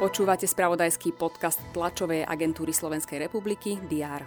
[0.00, 4.24] Počúvate spravodajský podcast tlačovej agentúry Slovenskej republiky DR.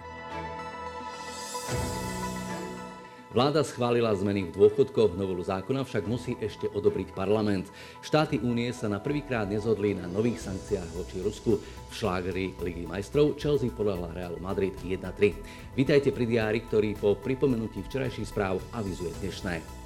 [3.34, 7.66] Vláda schválila zmeny v dôchodkoch, novelu zákona však musí ešte odobriť parlament.
[7.98, 11.58] Štáty únie sa na prvýkrát nezhodli na nových sankciách voči Rusku.
[11.58, 15.74] V šlágeri Ligy majstrov Chelsea podľahla Realu Madrid 1-3.
[15.74, 19.83] Vítajte pri diári, ktorý po pripomenutí včerajších správ avizuje dnešné.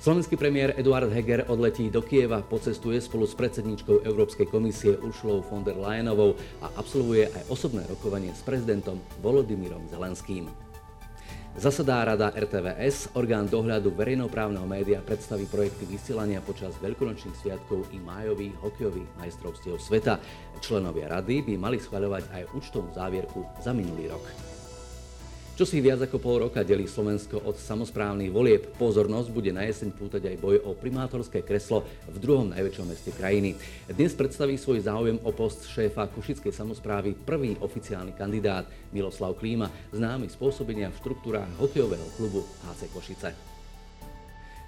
[0.00, 5.60] Slovenský premiér Eduard Heger odletí do Kieva, pocestuje spolu s predsedničkou Európskej komisie Uršulou von
[5.60, 10.48] der Leyenovou a absolvuje aj osobné rokovanie s prezidentom Volodymyrom Zelenským.
[11.52, 18.56] Zasadá rada RTVS, orgán dohľadu verejnoprávneho média predstaví projekty vysielania počas veľkonočných sviatkov i májových
[18.56, 20.16] hokejových majstrovstiev sveta.
[20.64, 24.49] Členovia rady by mali schvaľovať aj účtovnú závierku za minulý rok.
[25.60, 29.92] Čo si viac ako pol roka delí Slovensko od samozprávnych volieb, pozornosť bude na jeseň
[29.92, 33.60] pútať aj boj o primátorské kreslo v druhom najväčšom meste krajiny.
[33.84, 40.32] Dnes predstaví svoj záujem o post šéfa Košickej samozprávy prvý oficiálny kandidát Miloslav Klíma, známy
[40.32, 43.59] spôsobenia v štruktúrách hokejového klubu HC Košice.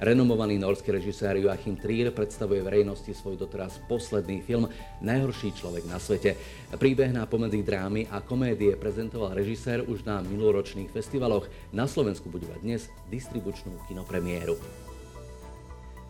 [0.00, 6.38] Renomovaný norský režisér Joachim Trier predstavuje verejnosti svoj doteraz posledný film Najhorší človek na svete.
[6.76, 11.50] Príbeh na pomedzi drámy a komédie prezentoval režisér už na minuloročných festivaloch.
[11.74, 14.91] Na Slovensku bude dnes distribučnú kinopremiéru.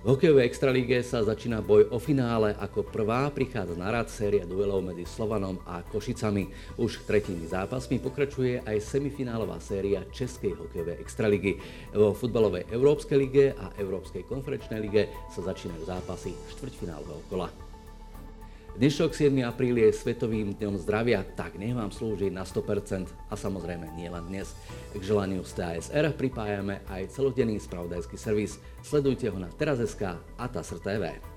[0.03, 2.59] V hokejovej extralíge sa začína boj o finále.
[2.59, 6.51] Ako prvá prichádza na rad séria duelov medzi Slovanom a Košicami.
[6.75, 11.55] Už tretími zápasmi pokračuje aj semifinálová séria Českej hokejovej extraligy.
[11.95, 17.72] Vo futbalovej Európskej lige a Európskej konferenčnej lige sa začínajú zápasy štvrťfinálového kola.
[18.73, 19.37] Dnešok 7.
[19.45, 24.25] apríl je Svetovým dňom zdravia, tak nech vám slúži na 100% a samozrejme nie len
[24.33, 24.57] dnes.
[24.97, 28.57] K želaniu z TASR pripájame aj celodenný spravodajský servis.
[28.81, 31.32] Sledujte ho na teraz.sk a TASR TV.